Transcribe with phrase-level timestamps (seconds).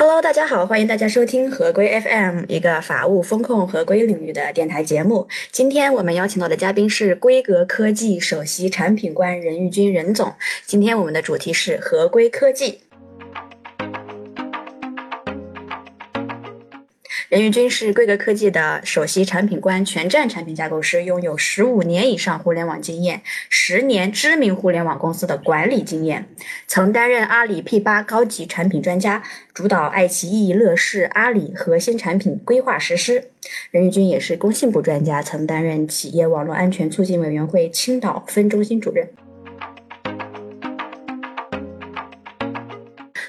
[0.00, 5.28] Hello，大家好，欢迎大家收听合规 FM，一个法务风控合规领域的电台节目。
[5.52, 10.32] 今天我们邀请到的嘉宾是规格科技首席产品官任玉军任总。
[10.64, 12.80] 今天我们的主题是合规科技。
[17.30, 26.26] 任玉军是规格科技的首席产品官、全站产品架构师，拥有十五年以上互联网经验，十年知名互联网公司的管理经验，
[26.66, 29.22] 曾担任阿里 P 八高级产品专家，
[29.54, 33.30] 主导爱奇艺、乐视、阿里核心产品规划实施。
[33.70, 39.08] 任玉军也是工信部专家，曾担任企业网络安全促进委员会青岛分中心主任。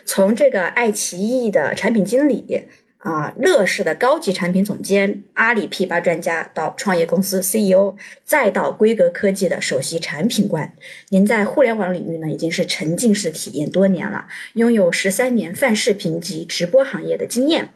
[0.07, 2.63] 从这个爱奇艺的产品经理。
[3.01, 10.71] 啊，乐视的高级产品总监，阿里 P 八专家，到创业公司 CEO，再到规格科技的首席产品官。
[11.09, 17.69] 您在互联网领域呢，已经是沉浸式体验多年了，拥有十三年泛视频及直播行业的经验。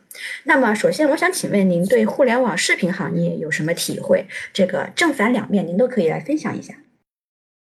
[0.43, 4.27] 那么，首先我想请问您对互联网视频行业有什么体会？
[4.53, 6.75] 这个正反两面，您都可以来分享一下。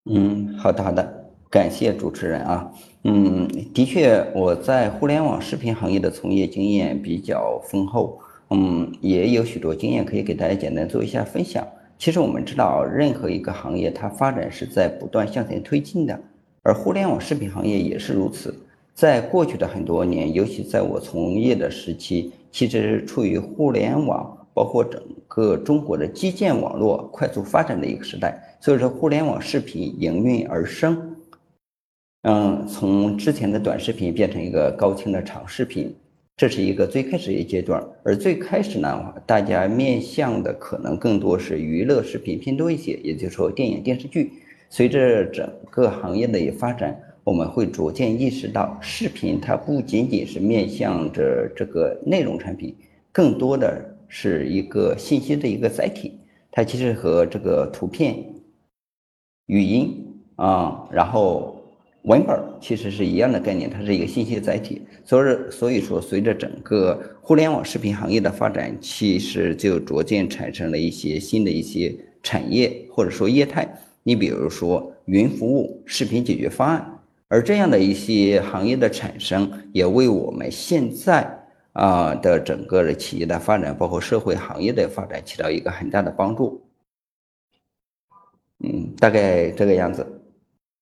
[0.08, 1.19] 嗯，好的，好的。
[1.52, 2.72] 感谢主持人啊，
[3.06, 8.20] 嗯，的确，我在互联网视频行业的从业经验比较丰厚，
[8.52, 11.66] 嗯，也有许多经验可以给大家简单做一下分享。
[11.98, 16.20] 其实我们知道，任何一个行业它发展是在不断向前推进的，
[16.62, 18.56] 而互联网视频行业也是如此。
[18.94, 31.09] 在过去的很多年，尤其在我从业的时期，其实是处于互联网包括整个中国的基建网络快速发展的一个时代，所以说互联网视频应运而生。
[32.24, 35.96] 嗯，从之前的短视频变成一个高清的长视频，
[36.36, 37.82] 这是一个最开始一阶段。
[38.04, 44.34] 而最开始呢，大家面向的可能更多是娱乐视频偏多一些，也就是说电影电视剧。
[44.70, 52.76] 随着整个行业的一发展，我们会逐渐意识到，视频它不仅仅是面向着这个内容产品，
[53.14, 56.20] 更多的是一个信息的一个载体。
[56.52, 58.22] 它其实和这个图片、
[59.46, 61.56] 语音啊，然后。
[62.04, 64.82] 文本其实是一样的概念，它是一个信息载体。
[65.04, 71.94] 所以，所以说，随着整个互联网视频行业的发展，其实就逐渐产生了一些新的一些
[72.24, 73.68] 产业或者说业态。
[74.04, 81.30] 你比如说云服务、视频解决方案，而这样的一些行业的产生，也为我们现在
[81.74, 86.62] 啊的整个的企业的发展，包括社会行业的发展，起到一个很大的帮助。
[88.64, 90.06] 嗯，大概这个样子。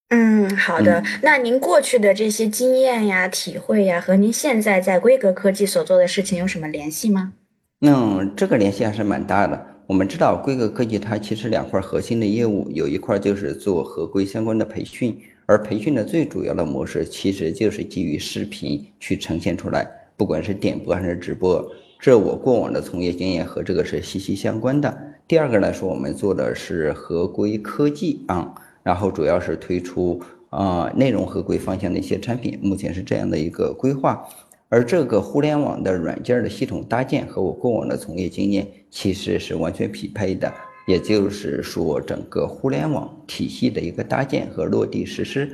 [0.09, 1.03] 嗯，好的。
[1.21, 7.33] 那您过去的这些经验呀、体会呀，和您现在在规格科技所做的事情有什么联系吗？
[7.79, 9.65] 那这个联系还是蛮大的。
[9.85, 19.85] 我们知道，规格科技它其实两块核心的业务，有一块就是做合规相关的培训，而培训的最主要的模式其实就是基于视频去呈现出来，
[20.15, 21.69] 不管是点播还是直播。
[21.99, 24.97] 这我过往的从业经验和这个是息息相关的。
[25.27, 28.53] 第二个来说，我们做的是合规科技啊。
[28.87, 30.17] 然后主要是推出
[30.49, 34.25] 啊内容合规方向的一些产品，目前是这样的一个规划。
[34.69, 40.53] 而这个互联网的软件的系统搭建和我过往的从业经验其实是完全匹配的，
[40.87, 45.51] 也就是说整个互联网体系的一个搭建和落地实施。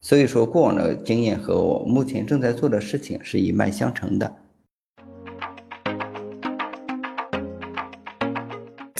[0.00, 4.34] 所以说过往的经验和我目前正在做的事情是一脉相承的。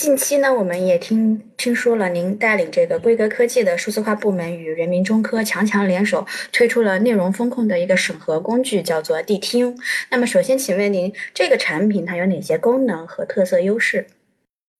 [0.02, 9.78] 近期呢，我们也听听说了，您带领这个规格科技的数字化部门与人民中科强强联手，推出了内容风控的一个审核工具，叫做谛听。
[10.10, 14.04] 那么，首先请问您，这个产品它有哪些功能和特色优势？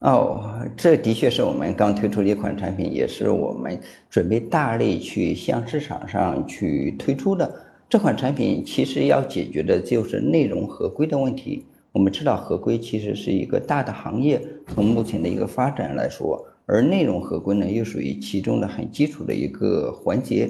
[0.00, 3.78] 哦，这的确是我们刚推出的一款产品，也是我们
[4.10, 7.48] 准备大力去向市场上去推出的。
[7.88, 11.64] 这款产品其实要解决的就是内容合规的问题。
[11.92, 14.40] 我们知道合规其实是一个大的行业，
[14.74, 20.48] 从目前的一个发展来说，而内容合规呢又属于其中的很基础的一个环节。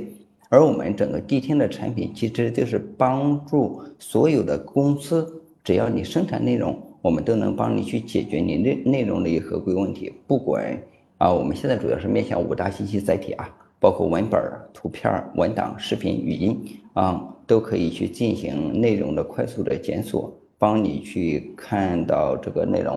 [0.49, 10.13] 而我们整个谛听的产品其实就是帮助所有的公司，只要你生产内容，我们都能帮你去解决你内内容的一个合规问题。
[10.29, 10.81] 不管
[11.19, 13.49] 啊，我们现在主要是面向五大信息载体啊，
[13.81, 14.41] 包括文本、
[14.73, 20.33] 图片、文档、视频、语音啊，都可以去进行内容的快速的检索。
[20.59, 22.95] 帮你去看到这个内容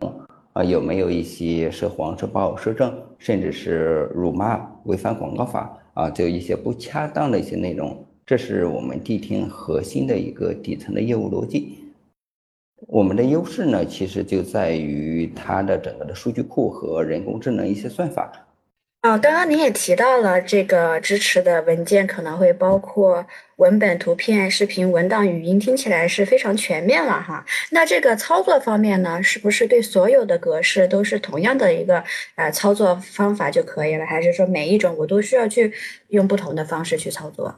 [0.55, 8.05] 啊，有没有一些涉黄、涉暴、涉政，甚至是辱骂、违反广告法啊，就一些不恰当的一些内容。
[8.25, 11.79] 这是我们谛听核心的一个底层的业务逻辑。
[12.87, 18.31] 我们的优势呢，其实就在于它的整个的数据库和人工智能一些算法。
[19.05, 23.23] 啊，刚刚您也提到了这个支持的文件可能会包括
[23.57, 27.45] 文本、图片、视频、文档、语音，听起来是非常全面了哈。
[27.69, 32.03] 那这个操作方面呢，是不是对所有的格式都是同样的一个
[32.33, 34.03] 呃操作方法就可以了？
[34.07, 35.71] 还是说每一种我都需要去
[36.07, 37.53] 用不同的方式去操作？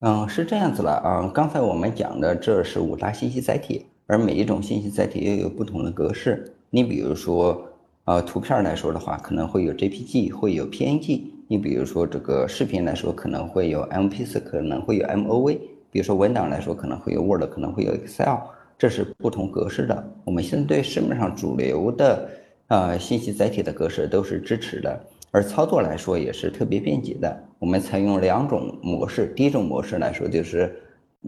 [0.00, 1.30] 嗯，是这样子了啊。
[1.34, 6.50] 刚才我们讲的这是五大信息载体，而每一种信息载体又有不同的格式。
[6.70, 7.62] 你比如说。
[8.08, 11.24] 呃，图片来说的话，可能会有 JPG，会有 PNG。
[11.46, 15.58] 你比如说这个视频来说，可能会有 MP4，可能会有 MOV。
[15.90, 18.38] 比如说文档来说，可能会有 Word，可能会有 Excel，
[18.78, 20.10] 这是不同格式的。
[20.24, 22.30] 我们现在对市面上主流的
[22.68, 24.98] 呃信息载体的格式都是支持的，
[25.30, 27.44] 而操作来说也是特别便捷的。
[27.58, 30.74] 我们采用两种模式，第一种模式来说就是，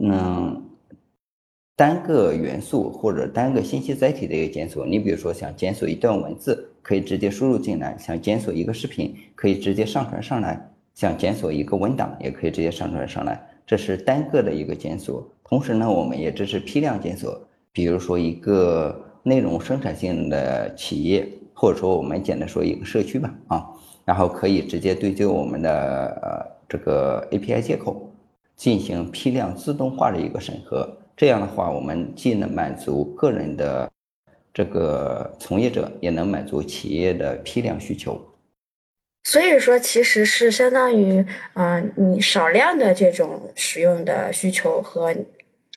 [0.01, 0.65] 嗯。
[1.77, 10.57] 单个元素或者单个信息载体的一个检索，你比如说想检索一段文字，可以直接输入进来；想检索一个视频，可以直接上传上来；
[10.95, 13.41] 想检索一个文档，也可以直接上传上来。
[13.67, 15.27] 这是单个的一个检索。
[15.45, 17.41] 同时呢，我们也支持批量检索，
[17.73, 23.67] 比如说一个内容生产性的企业，或者说我们简单说一个社区吧，啊，
[24.05, 28.11] 然后可以直接对接我们的呃这个 API 接口，
[28.57, 30.89] 进行批量自动化的一个审核。
[31.17, 33.91] 这样的话，我们既能满足个人的
[34.61, 38.21] 这个从业者，也能满足企业的批量需求。
[39.25, 41.25] 所以说，其实是相当于，
[41.55, 45.17] 嗯，你少量的这种使用的需求和。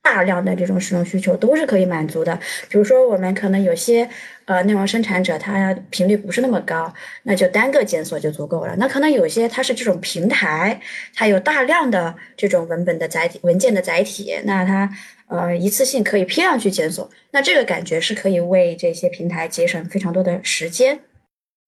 [0.06, 2.38] 大量的这种使用需求都是可以满足的。
[2.68, 4.10] 比如说，我们可能有些
[4.44, 6.94] 呃内容生产者，它频率不是那么高，
[7.24, 8.76] 那就单个检索就足够了。
[8.76, 10.78] 那可能有些它是这种平台，
[11.16, 14.90] 它有大量的这种文本的载体、文件的载体，那它
[15.28, 17.10] 呃一次性可以批量去检索。
[17.32, 21.00] 那这个感觉是可以为这些平台节省非常多的时间。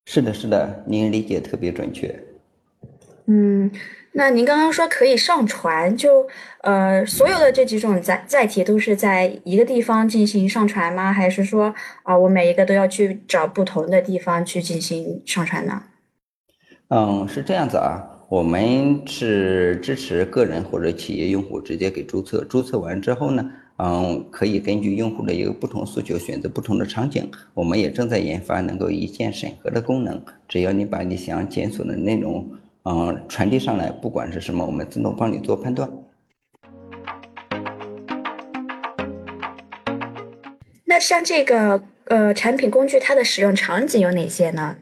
[0.05, 2.19] 是的，是的，您理解特别准确。
[3.27, 3.71] 嗯。
[4.17, 6.25] 那您刚刚说可以上传，就
[6.61, 11.11] 呃所有的这几种载载体都是在一个地方进行上传吗？
[11.11, 15.83] 还是说啊我每一个都要去找不同的地方去进行上传呢？
[16.87, 27.31] 嗯，是这样子啊，我们是支持个人或者企业用户直接给注册，注册完之后呢，嗯可以根据用户的一个不同诉求选择不同的场景。
[27.53, 32.45] 我们也正在研发能够一键审核的功能，只要你把你想检索的内容。
[32.83, 35.89] 嗯，传递上来，不管是什么，我们自动帮你做判断。
[40.83, 44.75] 那像这个呃产品工具，它的使用场景有哪些呢？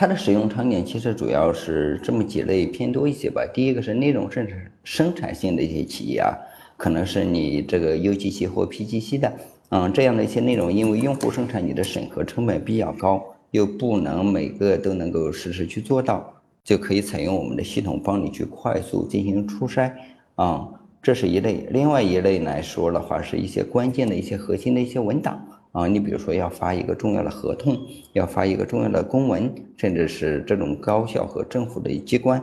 [0.00, 3.46] 它的使用场景其实主要是这么几类偏多一些吧。
[3.52, 6.32] 第一个是内容生产生产性的一些企业啊，
[6.78, 9.30] 可能是你这个 UGC 或 PGC 的，
[9.68, 16.32] 嗯，这样的一些内容，因为用户生产你的审核成本比较高，又不能每个都能够实时去做到。
[16.64, 19.92] 就可以采用我们的系统帮你去快速进行初筛
[20.36, 20.66] 啊，
[21.02, 21.66] 这是一类。
[21.72, 27.78] 另外一类来说的话，是一些关键的一些核心的一些文档啊，你比如说要发一个重要的合同，
[28.12, 32.42] 要发一个重要的公文，甚至是这种高校和政府的机关，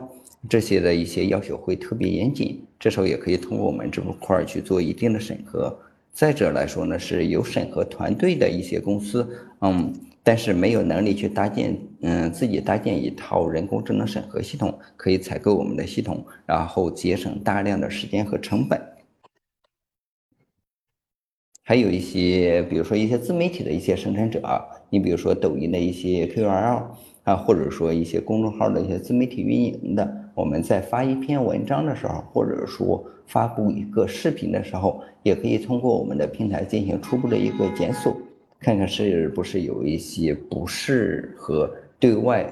[0.50, 2.64] 这些的一些要求会特别严谨。
[2.80, 5.78] 这时候也可以通过我们这块去做一定的审核。
[6.14, 9.28] 再者来说呢，是有审核团队的一些公司，
[9.62, 9.94] 嗯。
[10.24, 18.78] 但是没有能力去搭建，嗯，自己搭建一套人工智能审核系统，可以采购我们的系统，然后节省大量的时间和成本。
[21.70, 24.42] 还有一些，比如说一些自媒体的一些生产者，
[24.90, 26.86] 你比如说抖音的一些 KOL
[27.24, 38.16] 啊，或者说一些公众号的一些自媒体运营的，我们在发一篇文章的时候，或者说发布一个视频的时候，也可以通过我们的平台进行初步的一个检索。
[38.62, 41.70] 看看是不是有一些不适合
[42.00, 42.50] 对外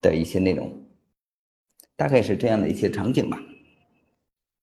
[0.00, 0.68] 的一些内容，
[1.96, 3.40] 大概是这样的一些场景吧。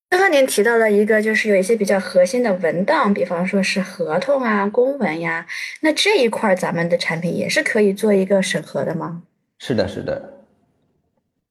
[0.09, 5.45] 刚刚您提到了一个，就是有一些比较核心的文档，比方说是合同啊、公文呀，
[5.81, 9.21] 那这一块咱们的产品也是可以做一个审核的吗？
[9.59, 10.33] 是的，是的。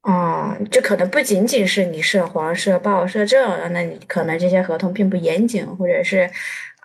[0.03, 6.29] 哦，这可能不仅仅是你涉黄、涉报、涉政，那你可能这些合同并不严谨，或者是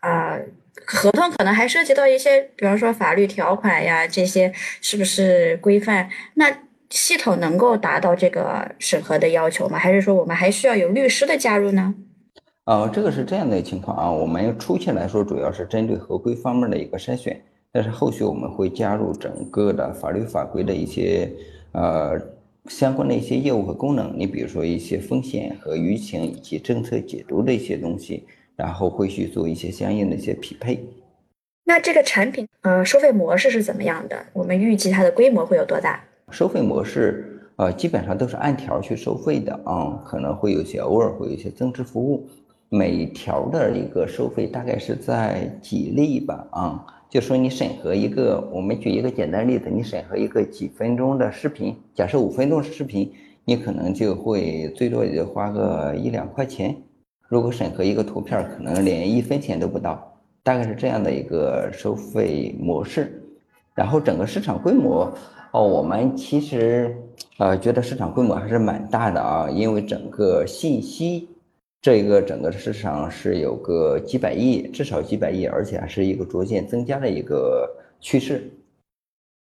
[0.02, 0.38] 啊。
[0.86, 4.52] 合同可能还涉及到一些，比方说法律条款呀，这些
[4.82, 6.10] 是不是规范？
[6.34, 6.52] 那
[6.94, 9.80] 系统能够达到这个审核的要求吗？
[9.80, 11.96] 还是说我们还需要有律师的加入呢？
[12.66, 14.12] 呃，这个是这样的情况啊。
[14.12, 21.32] 我们初期来说，主要是针对合规方面的一个筛选，但是后续我们会加入整个的法律法规的一些
[21.72, 22.22] 呃
[22.68, 24.14] 相关的一些业务和功能。
[24.16, 28.24] 你比如说一些风险和舆情以及政策解读的一些东西。
[28.56, 30.80] 然后会去做一些相应的一些匹配。
[31.64, 34.28] 那这个产品，呃，收费模式是怎么样的？
[34.32, 36.00] 我们预计它的规模会有多大？
[36.34, 42.28] 收费模式，呃，基本上都是按条去收费的啊，可能会有些偶尔会有一些增值服务，
[42.70, 53.14] 每条的一个收费大概是在几例吧啊，就说你审核一个，我们举一个简单例子，你审核一个几分钟的视频，假设五分钟视频，
[53.46, 56.76] 你可能就会最多也就花个一两块钱，
[57.28, 60.12] 如果审核一个图片，可能连一分钱都不到，
[60.42, 63.22] 大概是这样的一个收费模式，
[63.76, 65.16] 然后整个市场规模。
[65.54, 66.98] 哦，我们其实
[67.38, 71.30] 呃觉得市场规模还是蛮大的啊，因为整个信息
[71.80, 77.70] 这个整个市场是有个几百亿，至少几百亿，而且还是一个逐渐增加的一个
[78.02, 78.50] 趋势。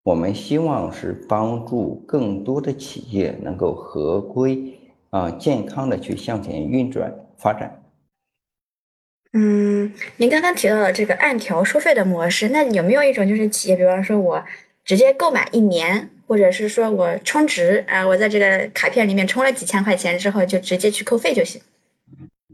[0.02, 7.82] 我们希望是帮助更多的企业能够合规啊，健康的去向前运转发展。
[9.32, 14.44] 嗯，您刚刚提到的这个按条收费的模式，那有没有一种就是企业，比方说我。
[14.84, 21.60] 直接购买一年，或者是说我充值啊，我在这个卡片里面充了几千块钱之后，就直接去扣费就行。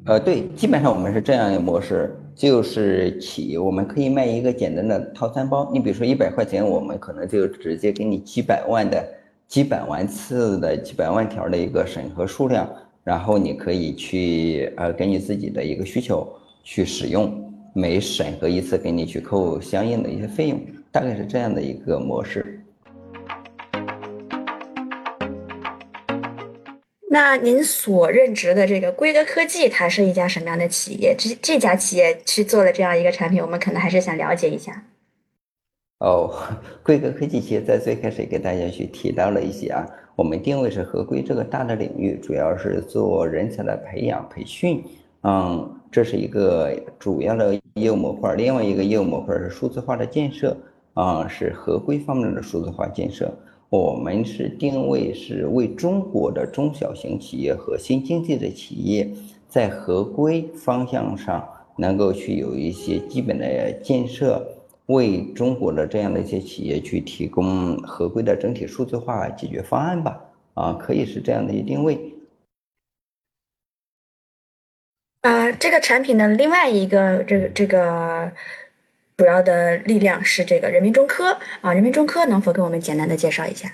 [0.07, 5.69] 呃，对，基本上我们是这样的模式，就是起我们可以卖一个简单的套餐包。
[5.73, 9.05] 你比如说一百块钱，我们可能就直接给你几百万的、
[9.49, 12.67] 几百万次的、几百万条的一个审核数量，
[13.03, 16.27] 然后你可以去呃根据自己的一个需求
[16.63, 20.61] 去使用，每审核一次给你去扣相应的一些费用。
[20.93, 22.57] 大概是这样的一个模式。
[27.13, 31.15] 那您所任职的这个规格科技，它是一家什么样的企业？
[31.19, 34.85] 这这家企业去做了这样一个产品，我们可能还是想了解一下。
[35.99, 36.33] 哦，
[36.85, 44.85] 规格科技其实在最开始给大家去提到了一些啊，我们定位是合规这个大的领域，主要是做人才的培养培训，
[45.25, 48.35] 嗯，这是一个主要的业务模块。
[48.37, 50.57] 另外一个业务模块是数字化的建设。
[50.95, 53.33] 啊，是合规方面的数字化建设。
[53.69, 59.09] 我们是定位是为中国的中小型企业和新经济的企业，
[59.49, 64.45] 在合规方向上能够去有一些基本的建设，
[64.87, 70.21] 为中国的这样的一些企业去提供合规的整体数字化解决方案吧。
[70.55, 72.13] 啊，可以是这样的一定位。
[75.21, 78.33] 啊，这个产品的另外一个这个这个。
[79.21, 83.71] 主要的力量是这个人民中科啊，人民中科能否给我们简单的介绍一下？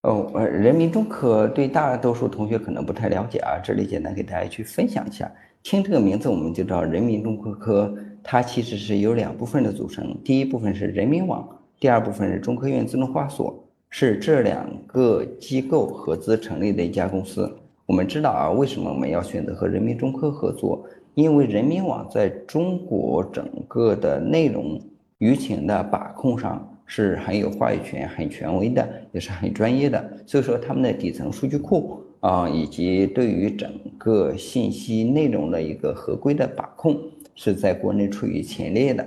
[0.00, 5.30] 哦，呃，人民中科对大多数同学可能不太了解啊，这里简单给大家去分享一下。
[5.62, 11.46] 听这个名字我们就知道，人民中科科它其实是由两部分的组成，第一部分是人民网，
[11.78, 17.54] 第二部分是中科院自动化所，是这两个机构合资成立的一家公司。
[17.84, 20.82] 我们知道啊，为什么我们要选择和人民中科合作？
[21.14, 24.80] 因为人民网在中国整个的内容
[25.18, 30.04] 舆情的把控上是很有话语权、很权威的，也是很专业的。
[30.26, 36.98] 所以说，他们的底层数据库啊，以及对于整个信息内容的一个合规的把控，
[37.34, 39.06] 是在国内处于前列的。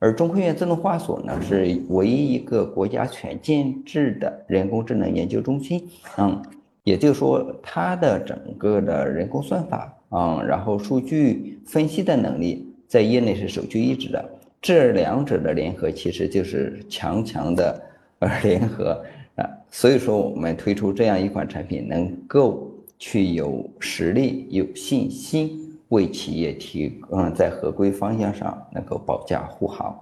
[0.00, 5.82] 而中科院自动化所呢，是唯一一个国家全建制的人工智能研究中心。
[6.18, 6.40] 嗯，
[6.84, 9.92] 也就是说，它的整个的人工算法。
[10.10, 14.24] 嗯，然后数据分析的能力在业内是首屈一指的，
[14.60, 17.82] 这两者的联合其实就是强强的
[18.20, 19.04] 呃联合
[19.36, 29.96] 啊，所以说我们推出这样一款产品，能够去有实力、有信心为企业提嗯在合规方向上能够保驾护航。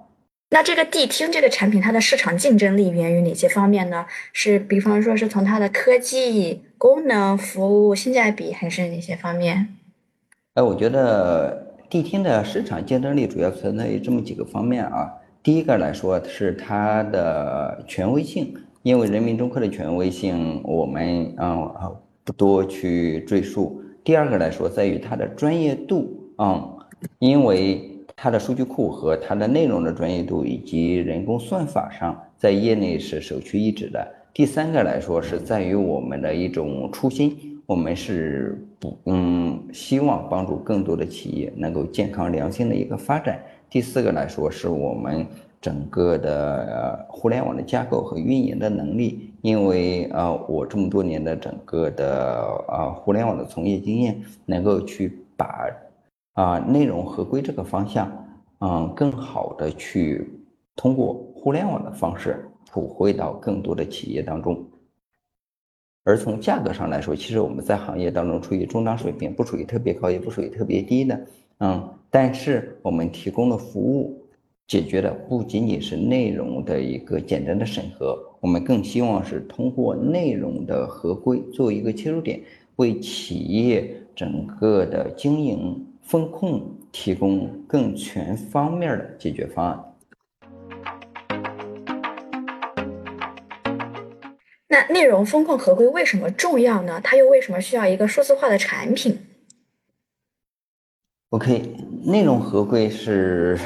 [0.51, 4.07] 那这个谛听这个产品，它的市场竞争力源于哪些方面呢？
[4.33, 9.76] 是比方说是从它的科技、功能、服务、性价比，还是哪些方面？
[10.57, 15.13] 哎，我觉得谛听的市场竞争力主要存在于这么几个方面啊。
[15.43, 21.71] 第一个来说是它的权威性，因为人民中科的权威性我们嗯
[22.25, 23.83] 不多去赘述。
[24.03, 26.67] 第二个来说在于它的专业度啊，
[27.19, 34.09] 因为它的数据库和它的内容的专业度以及人工算法上在业内是首屈一指的。
[34.33, 37.56] 第三个来说是在于我们的一种初心。
[37.67, 43.41] 我们是不嗯，希望帮助更多的企业能够健康良性的一个发展。
[43.69, 45.27] 第四个来说，是我们
[45.61, 49.33] 整个的互联网的架构和运营的能力。
[49.43, 55.67] 因为啊，我这么多年的整个的啊互联网的从业经验，能够去把
[56.35, 58.11] 啊内容合规这个方向，
[58.61, 60.29] 嗯，更好的去
[60.77, 64.65] 通过互联网的方式普惠到更多的企业当中。
[66.07, 71.21] 而从价格上来说，其实我们在行业当中处于中档水平，不属于特别高，也不属于特别低的，
[71.59, 71.89] 嗯。
[72.09, 74.17] 但是我们提供的服务，
[74.69, 82.41] 解决的不仅仅是内容的一个简单的审核，我们更希望是通过内容的合规作为一个切入点，
[82.77, 89.85] 为企业整个的经营风控提供更全方面的解决方案。
[94.69, 97.01] 那内容风控合规为什么重要呢？
[97.03, 99.17] 它又为什么需要一个数字化的产品
[101.31, 101.63] ？OK，
[102.05, 103.59] 内容合规是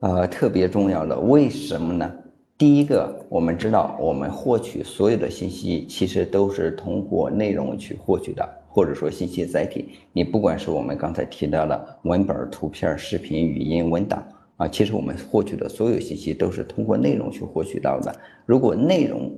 [0.00, 2.12] 呃特别重要的，为什么呢？
[2.58, 9.98] 第一个，我们知道我们获取所有的信息其实都是通过内容去获取的，或者说信息载体。
[10.12, 14.24] 你不管是我们刚才提到的文本、图片、视频、语音、文档
[14.58, 18.14] 啊，其实我们获取的所有信息都是通过内容去获取到的。
[18.46, 19.32] 如果内容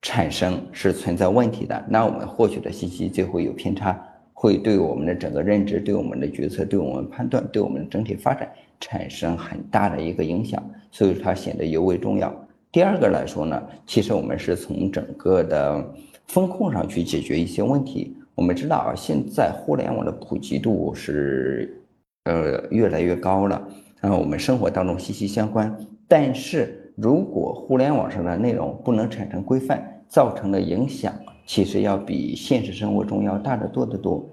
[0.00, 4.00] 产生是存在问题的，那我们获取的信息就会有偏差，
[4.32, 10.62] 会对我们的整个认知、对我们的决策、对我们判断、对我们整体发展产生很大的一个影响，
[10.92, 12.32] 所以它显得尤为重要。
[12.70, 15.84] 第二个来说呢，其实我们是从整个的
[16.28, 18.16] 风控上去解决一些问题。
[18.36, 21.82] 我们知道啊，现在互联网的普及度是
[22.24, 23.68] 呃越来越高了，
[24.00, 25.76] 然后我们生活当中息息相关，
[26.06, 26.77] 但是。
[27.00, 31.14] 如果互联网上的内容不能产生规范，造成的影响
[31.46, 34.28] 其实要比现实生活中要大得多得多。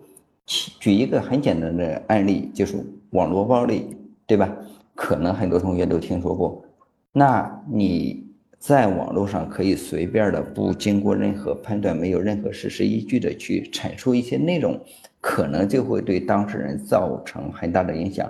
[0.47, 3.95] 举一个很简单的案例，就是网络暴力，
[4.25, 4.51] 对吧？
[4.95, 6.65] 可能很多同学都听说过。
[7.11, 8.25] 那你
[8.57, 14.79] 在网络上可以随便的，不经过任何判断，没有任何事实依据的去阐述一些内容，
[15.21, 18.27] 可能就会对当事人造成很大的影响，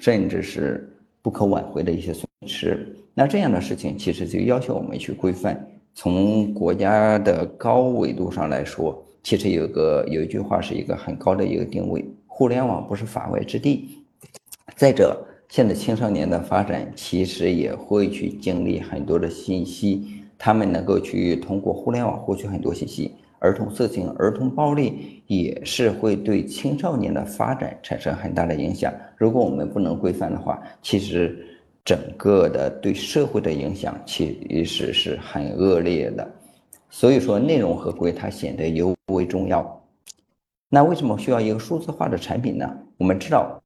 [0.00, 2.94] 甚至是不可挽回的一些损是。
[3.14, 5.60] 那这样的事情其实就要求我们去规范。
[5.92, 13.88] 从国家的高维度上来说，其实有个有一句话是一个很高的一个定位：互联网不是法外之地。
[14.76, 23.10] 再者，现在青少年的发展其实也会去经历很多的信息，他们能够去通过互联网获取很多信息。
[23.40, 28.92] 儿童色情、儿童暴力也是会对青少年的发展产生很大的影响。
[29.16, 31.44] 如果我们不能规范的话，其实。
[31.84, 36.30] 整个的对社会的影响其实是很恶劣的，
[36.90, 39.82] 所以说内容合规它显得尤为重要。
[40.68, 42.78] 那为什么需要一个数字化的产品呢？
[42.98, 43.58] 我们知道，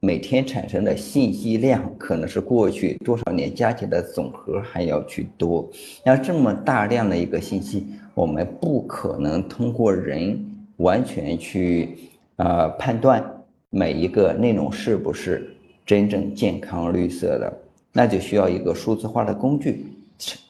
[0.00, 5.68] 每天产生的信息量可能是过去多少年加起来的总和还要去多。
[6.04, 10.38] 那这么大量的一个信息，我们不可能通过人
[10.76, 11.98] 完全去
[12.36, 13.22] 呃判断
[13.68, 15.55] 每一个内容是不是
[15.86, 17.60] 真正健康绿色的。
[17.92, 19.86] 那就需要一个数字化的工具，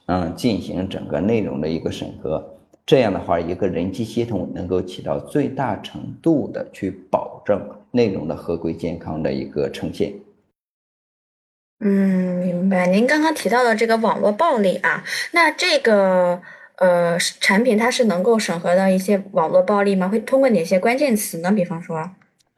[0.07, 2.45] 嗯，进行整个内容的一个审核。
[2.85, 7.61] 这样的话，一个人机系统能够起到最大程度的去保证
[7.93, 10.13] 内容的合规健康的一个呈现。
[11.79, 12.87] 嗯，明白。
[12.89, 16.41] 您刚刚提到的这个网络暴力啊，那这个
[16.79, 20.09] 呃产品它是能够审核到一些网络暴力吗？
[20.09, 21.53] 会通过哪些关键词呢？
[21.53, 22.11] 比方说？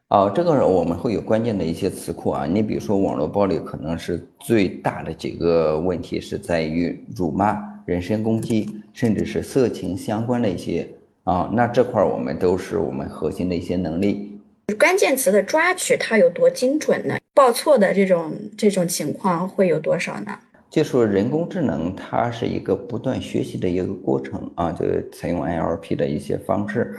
[0.08, 2.46] 哦，这个我们会有关键的一些词库啊。
[2.46, 10.88] 你比如说，网络暴力可能是最大的几个问题是在于辱骂、人身攻击，甚至是色情相关的一些
[11.24, 11.50] 啊。
[11.52, 14.40] 那这块儿我们都是我们核心的一些能力。
[14.78, 17.18] 关键词的抓取它有多精准呢？
[17.34, 20.38] 报错的这种这种情况会有多少呢？
[20.70, 26.94] 就说人工智能它是一个不断学习的一个过程啊，就采用 NLP 的一些方式。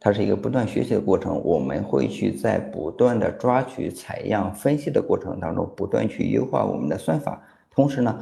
[0.00, 7.42] 它是一个不断学习的过程，我们会去在不断的抓取、采样、分析的过程当中，不断去优化我们的算法。
[7.68, 8.16] 同时呢，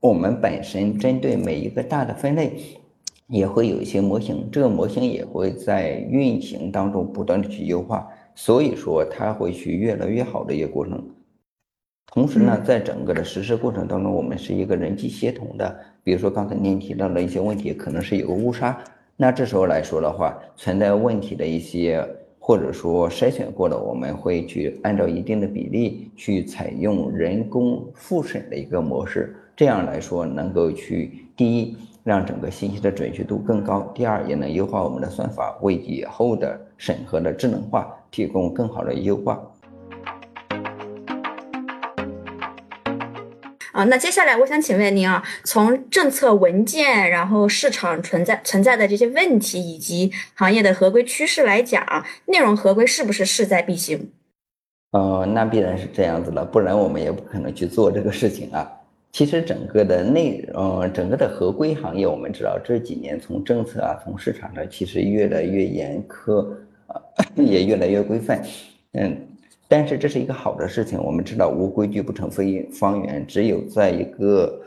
[0.00, 2.52] 我们本身针对每一个大的分类，
[3.28, 8.06] 也会有一些模型，这个模型也会在运行当中不断的去优化。
[8.34, 11.02] 所以说，它会去越来越好的一个过程。
[12.06, 15.80] 同时呢，在整个的实施过程当中，我们是一个人机协同的。
[16.04, 18.78] 比如说刚才您提到的一些问题，可能是有个误杀。
[19.22, 22.04] 那这时候来说的话，存在问题的一些，
[22.40, 39.40] 或者说筛选过的，我们会去按照一定的比例去采用人工复审的一个模式，这样来说能够去第一让整个信息的准确度更高，第二也能优化我们的算法，为以后的审核的智能化提供更好的优化。
[43.72, 51.82] 啊，那接下来我想请问您啊，从政策文件，然后市场存在存在的这些问题，以及行业的合规趋势来讲，
[52.26, 54.10] 内容合规是不是势在必行？
[54.90, 58.70] 呃，那必然是这样子了，不然我们也不可能去做这个事情啊。
[59.10, 66.46] 其实整个的内，呃，整个的合规行业，我们知道这几年从政策啊，从市场上，其实越来越严苛
[66.88, 67.00] 啊，
[67.36, 68.42] 也越来越规范，
[68.92, 69.28] 嗯。
[69.72, 71.02] 但是这是一个好的事情。
[71.02, 74.60] 我们知道无规矩不成方圆，只有在一个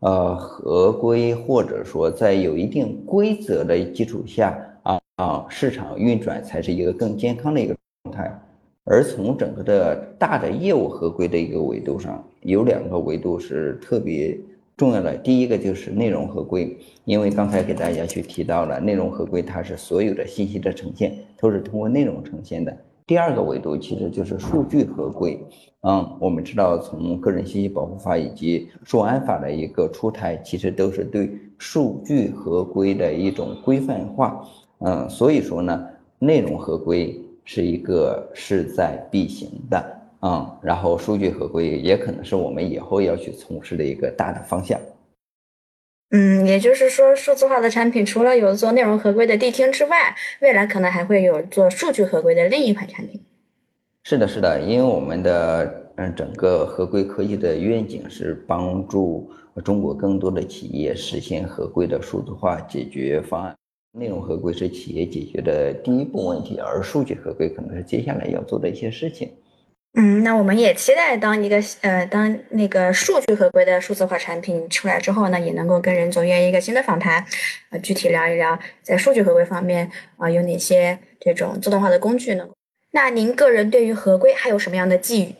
[0.00, 8.38] 呃合规或者说在有一定规则的基础下啊啊市场运转才是一个更健康的一个状态。
[8.84, 14.38] 而从整个的大的业务合规的一个维度上，有两个维度是特别
[14.76, 15.16] 重要的。
[15.16, 22.76] 第一个就是内容合规，因为刚才给大家去提到了内容合规，它是所有的信息的呈现都是通过内容呈现的。
[23.10, 25.36] 第二个维度其实就是数据合规。
[25.80, 34.40] 嗯，我们知道从个人信息保护法以及数安法的一个出台，其实都是对数据合规的一种规范化。
[34.78, 35.84] 嗯，所以说呢，
[36.20, 37.20] 内容合规。
[37.42, 39.84] 是一个势在必行的，
[40.22, 44.78] 嗯，然后数据合规也可能是我们以后要去从事的一个大的方向。
[46.10, 53.20] 嗯，也就是说，数字化的产品除了有做内容合规的谛听之外，未来可能还会有做数据合规的另一款产品。
[54.02, 59.30] 是的，是的，因为我们的嗯整个合规科技的愿景是帮助
[59.64, 63.54] 中国更多的企业实现合规的数字化解决方案。
[63.92, 69.30] 内容合规是企业解决的第一步问题，而数据合规可能是接下来要做的一些事情。
[69.94, 77.24] 嗯，那我们也期待当一个呃，当那个数据合规的数字化产品出来之后呢，也能够跟任总约一个新的访谈，
[77.70, 82.48] 啊，具体聊一聊在数据合规方面啊有哪些这种自动化的工具呢？
[82.92, 85.34] 那您个人对于合规还有什么样的寄语？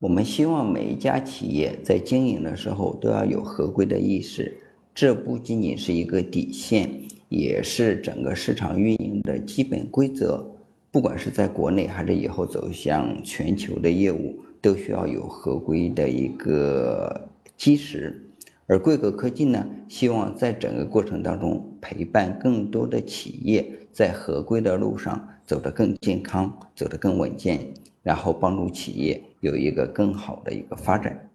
[0.00, 4.56] 我们希望每一家企业在经营的时候都要有合规的意识，
[4.94, 6.90] 这不仅仅是一个底线。
[7.28, 10.48] 也是整个市场运营的基本规则，
[10.90, 18.22] 不管是在国内还是以后走向全球的业务，都需要有合规的一个基石。
[18.66, 27.60] 而贵格科技呢，希望在整个过程当中陪伴更多的企业在合规的路上走得更健康，走得更稳健，
[28.02, 31.28] 然后帮助企业有一个更好的一个发展。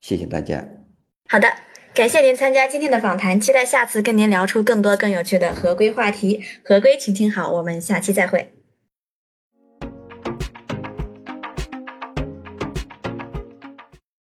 [0.00, 0.66] 谢谢大家。
[1.28, 1.48] 好的。
[1.94, 6.40] 感谢您参加今天的访谈，期待下次跟您聊出更多更有趣的合规话题。
[6.62, 8.57] 合规，请听好，我们下期再会。